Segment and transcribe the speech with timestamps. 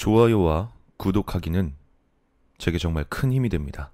[0.00, 1.76] 좋아요와 구독하기는
[2.56, 3.92] 제게 정말 큰 힘이 됩니다.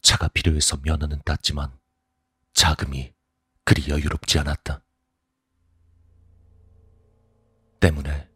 [0.00, 1.76] 차가 필요해서 면허는 땄지만
[2.52, 3.12] 자금이
[3.64, 4.80] 그리 여유롭지 않았다.
[7.80, 8.28] 때문에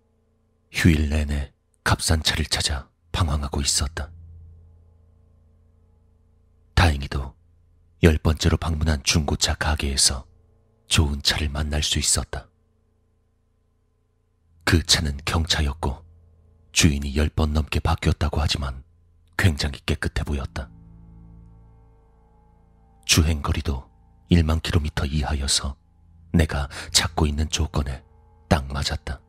[0.72, 1.52] 휴일 내내
[1.84, 4.10] 값싼 차를 찾아 방황하고 있었다.
[6.74, 7.32] 다행히도
[8.02, 10.26] 열 번째로 방문한 중고차 가게에서
[10.88, 12.48] 좋은 차를 만날 수 있었다.
[14.64, 16.04] 그 차는 경차였고
[16.72, 18.82] 주인이 열 번 넘게 바뀌었다고 하지만
[19.36, 20.68] 굉장히 깨끗해 보였다.
[23.04, 23.88] 주행 거리도
[24.30, 25.76] 1만 킬로미터 이하여서
[26.32, 28.02] 내가 찾고 있는 조건에
[28.48, 29.20] 딱 맞았다.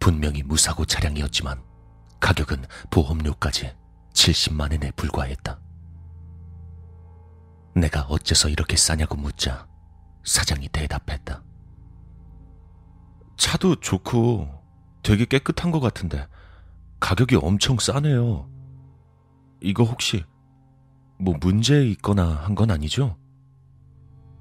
[0.00, 1.62] 분명히 무사고 차량이었지만
[2.20, 3.74] 가격은 보험료까지
[4.14, 5.60] 70만 엔에 불과했다.
[7.74, 9.68] 내가 어째서 이렇게 싸냐고 묻자
[10.24, 11.42] 사장이 대답했다.
[13.38, 14.48] 차도 좋고
[15.02, 16.26] 되게 깨끗한 것 같은데
[17.00, 18.50] 가격이 엄청 싸네요.
[19.62, 20.24] 이거 혹시
[21.18, 23.16] 뭐 문제 있거나 한 건 아니죠?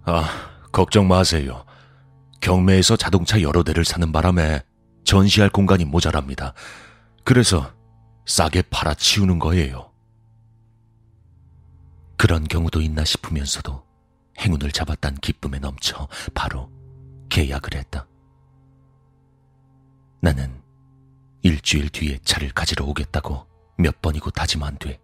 [0.03, 0.25] 아,
[0.71, 1.63] 걱정 마세요.
[2.41, 4.63] 경매에서 자동차 여러 대를 사는 바람에
[5.03, 6.53] 전시할 공간이 모자랍니다.
[7.23, 7.71] 그래서
[8.25, 9.91] 싸게 팔아치우는 거예요.
[12.17, 13.83] 그런 경우도 있나 싶으면서도
[14.39, 16.71] 행운을 잡았단 기쁨에 넘쳐 바로
[17.29, 18.07] 계약을 했다.
[20.27, 20.61] 나는
[21.41, 23.47] 일주일 뒤에 차를 가지러 오겠다고
[23.77, 24.99] 몇 번이고 다짐한 뒤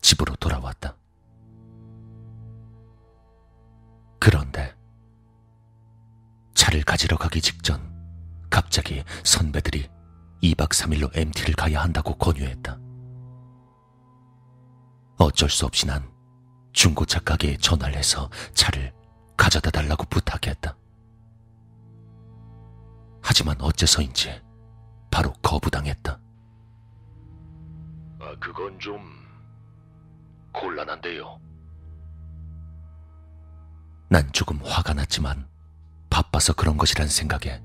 [0.00, 0.96] 집으로 돌아왔다.
[4.18, 4.74] 그런데
[6.54, 7.82] 차를 가지러 가기 직전
[8.48, 9.90] 갑자기 선배들이
[10.42, 12.80] 2박 3일로 MT를 가야 한다고 권유했다.
[15.18, 16.10] 어쩔 수 없이 난
[16.72, 18.94] 중고차 가게에 전화를 해서 차를
[19.36, 20.74] 가져다 달라고 부탁했다.
[23.20, 24.51] 하지만 어째서인지
[25.12, 26.18] 바로 거부당했다.
[28.20, 28.98] 아, 그건 좀
[30.52, 31.38] 곤란한데요.
[34.08, 35.46] 난 조금 화가 났지만
[36.10, 37.62] 바빠서 그런 것이란 생각에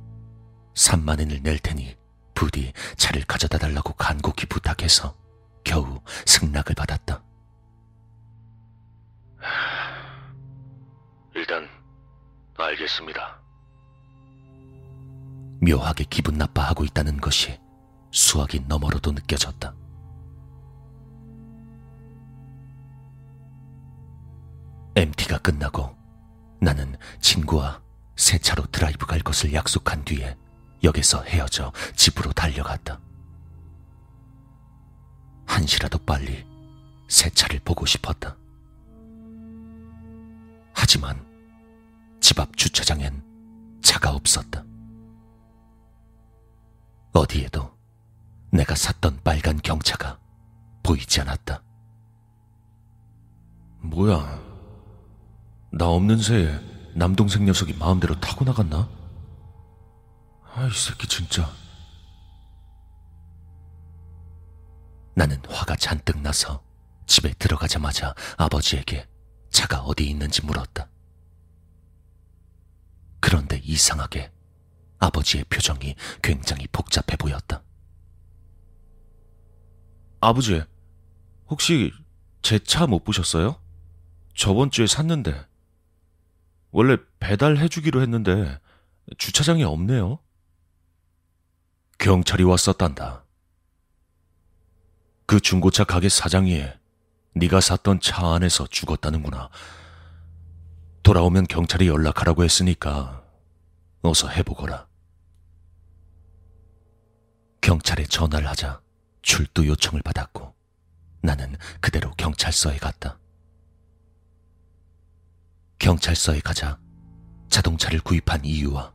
[0.75, 1.97] 3만 엔을 낼 테니
[2.36, 5.18] 부디 차를 가져다 달라고 간곡히 부탁해서
[5.63, 7.24] 겨우 승낙을 받았다.
[11.34, 11.68] 일단
[12.57, 13.47] 알겠습니다.
[15.62, 17.59] 묘하게 기분 나빠하고 있다는 것이
[18.12, 19.73] 수학이 너머로도 느껴졌다.
[24.95, 25.95] MT가 끝나고
[26.59, 27.81] 나는 친구와
[28.16, 30.35] 새 차로 드라이브 갈 것을 약속한 뒤에
[30.84, 33.00] 역에서 헤어져 집으로 달려갔다.
[35.45, 36.45] 한시라도 빨리
[37.07, 38.35] 새 차를 보고 싶었다.
[40.74, 41.25] 하지만
[42.19, 43.24] 집 앞 주차장엔
[43.81, 44.63] 차가 없었다.
[47.17, 47.75] 어디에도
[48.51, 50.19] 내가 샀던 빨간 경차가
[50.83, 51.63] 보이지 않았다.
[53.81, 54.39] 뭐야?
[55.72, 56.59] 나 없는 새에
[56.94, 58.88] 남동생 녀석이 마음대로 타고 나갔나?
[60.53, 61.50] 아이 새끼 진짜.
[65.16, 66.63] 나는 화가 잔뜩 나서
[67.07, 69.07] 집에 들어가자마자 아버지에게
[69.50, 70.88] 차가 어디 있는지 물었다.
[73.19, 74.31] 그런데 이상하게
[75.00, 77.63] 아버지의 표정이 굉장히 복잡해 보였다.
[80.19, 80.62] 아버지,
[81.50, 81.91] 혹시
[82.41, 83.59] 제 차 못 보셨어요?
[84.36, 85.46] 저번 주에 샀는데.
[86.72, 88.59] 원래 배달해주기로 했는데
[89.18, 90.19] 주차장이 없네요.
[91.97, 93.24] 경찰이 왔었단다.
[95.25, 96.63] 그 중고차 가게 사장이
[97.36, 99.50] 네가 샀던 차 안에서 죽었다는구나.
[101.03, 103.24] 돌아오면 경찰이 연락하라고 했으니까
[104.07, 104.88] 어서 해보거라.
[107.59, 108.81] 경찰에 전화를 하자
[109.22, 110.56] 출두 요청을 받았고
[111.22, 113.19] 나는 그대로 경찰서에 갔다.
[115.79, 116.79] 경찰서에 가자
[117.50, 118.94] 자동차를 구입한 이유와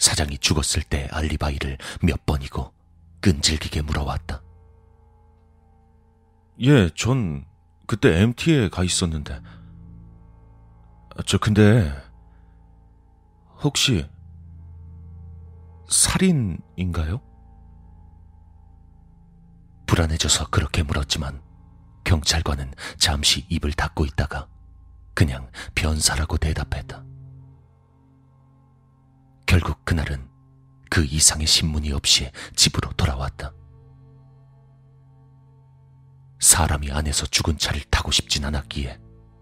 [0.00, 2.72] 사장이 죽었을 때 알리바이를 몇 번이고
[3.20, 4.42] 끈질기게 물어왔다.
[6.62, 7.46] 예, 전
[7.86, 9.40] 그때 MT에 가 있었는데.
[11.26, 11.92] 저 근데
[13.62, 14.08] 혹시
[15.88, 17.20] 살인인가요?
[19.86, 21.42] 불안해져서 그렇게 물었지만
[22.04, 24.48] 경찰관은 잠시 입을 닫고 있다가
[25.14, 27.04] 그냥 변사라고 대답했다.
[29.46, 30.28] 결국 그날은
[30.90, 33.52] 그 이상의 신문이 없이 집으로 돌아왔다.
[36.38, 39.00] 사람이 안에서 죽은 차를 타고 싶진 않았기에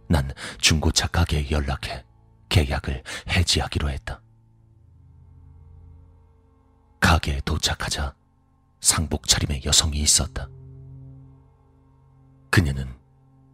[0.08, 2.04] 난 중고차 가게에 연락해
[2.48, 4.22] 계약을 해지하기로 했다.
[7.06, 8.16] 가게에 도착하자
[8.80, 10.48] 상복 차림의 여성이 있었다.
[12.50, 12.92] 그녀는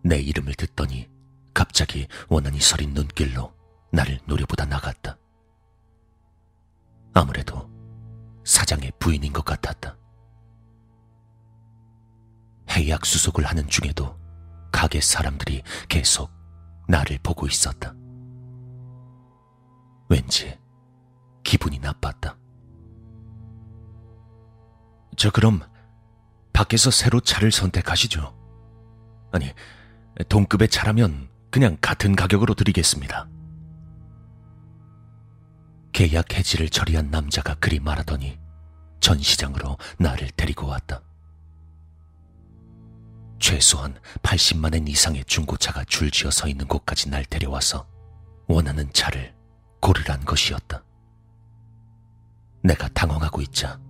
[0.02, 1.06] 내 이름을 듣더니
[1.52, 3.52] 갑자기 원한이 서린 눈길로
[3.93, 5.19] 나를 노려보다 나갔다.
[7.12, 7.70] 아무래도
[8.43, 9.99] 사장의 부인인 것 같았다.
[12.70, 14.19] 해약 수속을 하는 중에도
[14.72, 16.31] 가게 사람들이 계속
[16.88, 17.94] 나를 보고 있었다.
[20.08, 20.58] 왠지
[21.44, 22.38] 기분이 나빴다.
[25.17, 25.61] 저 그럼
[26.53, 28.35] 밖에서 새로 차를 선택하시죠.
[29.32, 29.53] 아니,
[30.29, 33.29] 동급의 차라면 그냥 같은 가격으로 드리겠습니다.
[35.93, 38.38] 계약 해지를 처리한 남자가 그리 말하더니
[39.00, 41.03] 전시장으로 나를 데리고 왔다.
[43.38, 47.87] 최소한 80만엔 이상의 중고차가 줄지어 서 있는 곳까지 날 데려와서
[48.47, 49.35] 원하는 차를
[49.81, 50.82] 고르란 것이었다.
[52.62, 53.81] 내가 당황하고 있자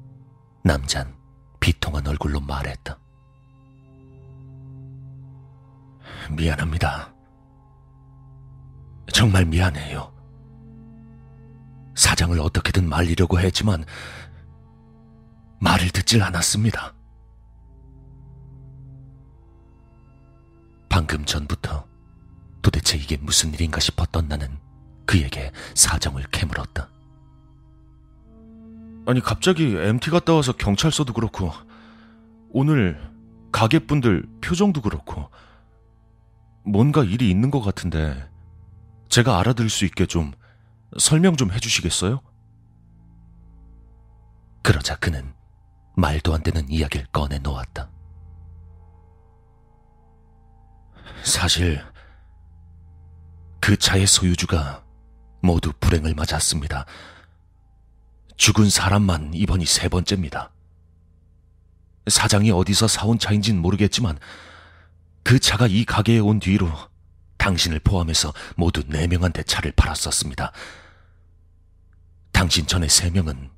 [0.65, 1.13] 남잔
[1.61, 2.99] 비통한 얼굴로 말했다.
[6.31, 7.13] 미안합니다.
[9.13, 10.13] 정말 미안해요.
[11.95, 13.85] 사장을 어떻게든 말리려고 했지만
[15.61, 16.95] 말을 듣질 않았습니다.
[20.89, 21.87] 방금 전부터
[22.61, 24.59] 도대체 이게 무슨 일인가 싶었던 나는
[25.07, 26.92] 그에게 사정을 캐물었다.
[29.07, 31.51] 아니 갑자기 MT 갔다 와서 경찰서도 그렇고
[32.51, 33.01] 오늘
[33.51, 35.29] 가게분들 표정도 그렇고
[36.65, 38.29] 뭔가 일이 있는 것 같은데
[39.09, 40.33] 제가 알아들을 수 있게 좀
[40.99, 42.21] 설명 좀 해주시겠어요?
[44.63, 45.35] 그러자 그는
[45.97, 47.91] 말도 안 되는 이야기를 꺼내 놓았다.
[51.25, 51.85] 사실
[53.61, 54.85] 그 차의 소유주가
[55.43, 56.87] 모두 불행을 맞았습니다.
[58.43, 60.51] 죽은 사람만 이번이 세 번째입니다.
[62.09, 64.19] 사장이 어디서 사온 차인진 모르겠지만
[65.23, 66.69] 그 차가 이 가게에 온 뒤로
[67.37, 70.51] 당신을 포함해서 모두 네 명한테 차를 팔았었습니다.
[72.33, 73.49] 당신 전에 세 명은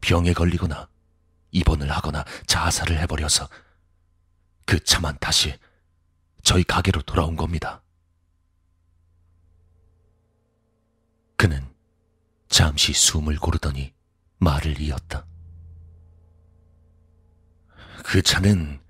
[0.00, 0.88] 병에 걸리거나
[1.50, 3.48] 입원을 하거나 자살을 해버려서
[4.66, 5.58] 그 차만 다시
[6.44, 7.82] 저희 가게로 돌아온 겁니다.
[11.36, 11.60] 그는
[12.48, 13.97] 잠시 숨을 고르더니
[14.38, 15.24] 말을 이었다.
[18.04, 18.80] 그 차는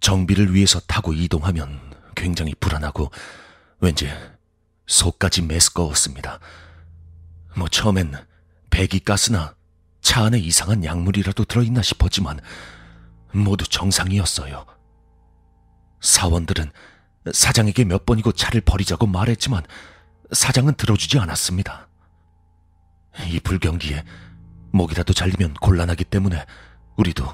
[0.00, 3.10] 정비를 위해서 타고 이동하면 굉장히 불안하고
[3.80, 4.08] 왠지
[4.86, 6.40] 속까지 메스꺼웠습니다.
[7.56, 8.14] 뭐 처음엔
[8.70, 9.54] 배기가스나
[10.00, 12.40] 차 안에 이상한 약물이라도 들어있나 싶었지만
[13.32, 14.66] 모두 정상이었어요.
[16.00, 16.70] 사원들은
[17.32, 19.64] 사장에게 몇 번이고 차를 버리자고 말했지만
[20.32, 21.88] 사장은 들어주지 않았습니다.
[23.28, 24.04] 이 불경기에
[24.72, 26.44] 목이라도 잘리면 곤란하기 때문에
[26.96, 27.24] 우리도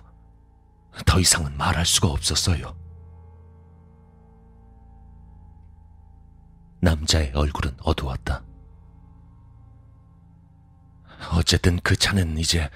[1.06, 2.76] 더 이상은 말할 수가 없었어요.
[6.80, 8.42] 남자의 얼굴은 어두웠다.
[11.32, 12.70] 어쨌든 그 차는 이제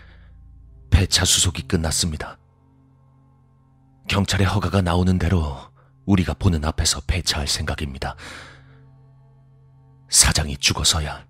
[0.90, 2.38] 폐차 수속이 끝났습니다.
[4.08, 5.58] 경찰의 허가가 나오는 대로
[6.06, 8.16] 우리가 보는 앞에서 폐차할 생각입니다.
[10.08, 11.26] 사장이 죽어서야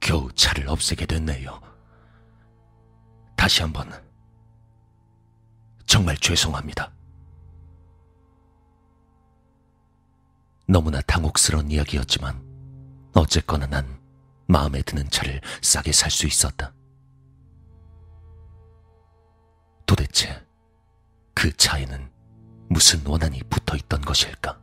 [0.00, 1.69] 겨우 차를 없애게 됐네요.
[3.40, 3.90] 다시 한번
[5.86, 6.92] 정말 죄송합니다.
[10.68, 12.38] 너무나 당혹스러운 이야기였지만
[13.14, 13.98] 어쨌거나 난
[14.46, 16.74] 마음에 드는 차를 싸게 살 수 있었다.
[19.86, 20.46] 도대체
[21.32, 22.12] 그 차에는
[22.68, 24.60] 무슨 원한이 붙어 있던 것일까?